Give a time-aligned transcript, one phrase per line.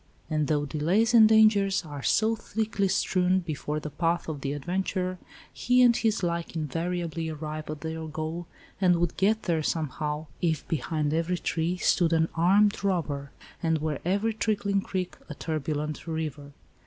[0.31, 5.19] And though delays and dangers are so thickly strewn before the path of the adventurer,
[5.53, 8.47] he and his like invariably arrive at their goal
[8.81, 13.29] and would get there somehow, if behind every tree stood an armed robber,
[13.61, 16.53] and were every trickling creek a turbulent river.